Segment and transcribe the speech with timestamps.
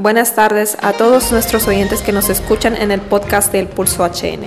[0.00, 4.46] Buenas tardes a todos nuestros oyentes que nos escuchan en el podcast del Pulso HN.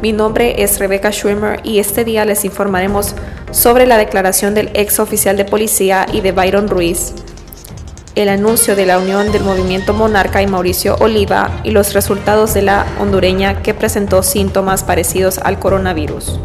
[0.00, 3.16] Mi nombre es Rebecca Schwimmer y este día les informaremos
[3.50, 7.14] sobre la declaración del ex oficial de policía y de Byron Ruiz,
[8.14, 12.62] el anuncio de la unión del movimiento Monarca y Mauricio Oliva y los resultados de
[12.62, 16.38] la hondureña que presentó síntomas parecidos al coronavirus.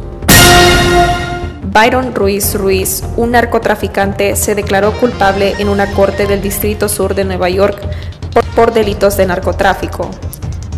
[1.72, 7.24] Byron Ruiz Ruiz, un narcotraficante, se declaró culpable en una corte del Distrito Sur de
[7.24, 7.80] Nueva York
[8.56, 10.10] por, delitos de narcotráfico.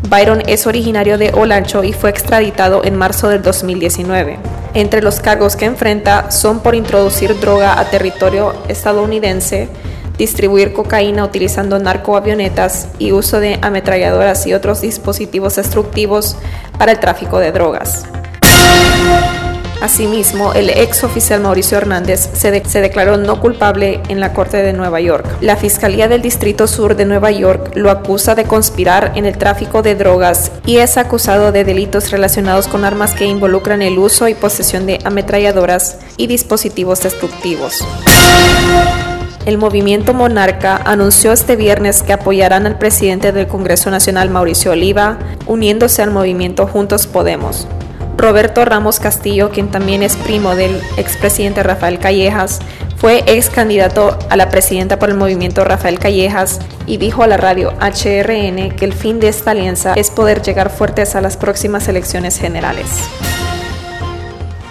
[0.10, 4.38] Byron es originario de Olancho y fue extraditado en marzo del 2019.
[4.74, 9.70] Entre los cargos que enfrenta son por introducir droga a territorio estadounidense,
[10.18, 16.38] distribuir cocaína utilizando narcoavionetas y uso de ametralladoras y otros dispositivos destructivos
[16.78, 18.06] para el tráfico de drogas.
[19.84, 25.02] Asimismo, el ex oficial Mauricio Hernández se, declaró no culpable en la Corte de Nueva
[25.02, 25.26] York.
[25.42, 29.82] La Fiscalía del Distrito Sur de Nueva York lo acusa de conspirar en el tráfico
[29.82, 34.36] de drogas y es acusado de delitos relacionados con armas que involucran el uso y
[34.36, 37.86] posesión de ametralladoras y dispositivos destructivos.
[39.46, 45.20] El movimiento Monarca anunció este viernes que apoyarán al presidente del Congreso Nacional Mauricio Oliva,
[45.46, 47.68] uniéndose al movimiento Juntos Podemos.
[48.18, 52.60] Roberto Ramos Castillo, quien también es primo del expresidente Rafael Callejas,
[52.98, 57.38] fue ex candidato a la presidenta por el movimiento Rafael Callejas y dijo a la
[57.38, 61.88] radio HRN que el fin de esta alianza es poder llegar fuertes a las próximas
[61.88, 62.88] elecciones generales.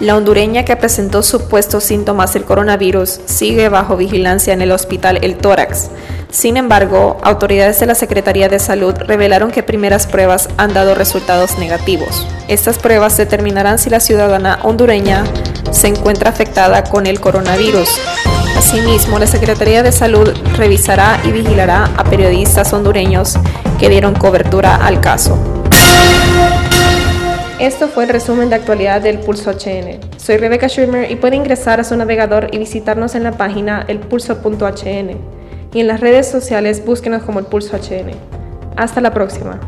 [0.01, 5.37] La hondureña que presentó supuestos síntomas del coronavirus sigue bajo vigilancia en el hospital El
[5.37, 5.91] Tórax,
[6.33, 11.59] sin embargo, autoridades de la Secretaría de Salud revelaron que primeras pruebas han dado resultados
[11.59, 12.27] negativos.
[12.49, 15.25] Estas pruebas determinarán si la ciudadana hondureña
[15.73, 18.01] se encuentra afectada con el coronavirus.
[18.57, 23.35] Asimismo, la Secretaría de Salud revisará y vigilará a periodistas hondureños
[23.79, 25.37] que dieron cobertura al caso.
[27.59, 30.01] Esto fue el resumen de actualidad del Pulso HN.
[30.17, 35.42] Soy Rebecca Schwimmer y puede ingresar a su navegador y visitarnos en la página elpulso.hn
[35.73, 38.13] y en las redes sociales búsquenos como el Pulso HN.
[38.77, 39.61] Hasta la próxima.